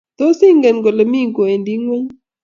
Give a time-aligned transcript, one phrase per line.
[0.17, 2.07] Tos, ingen kole mi kowendi ingweny?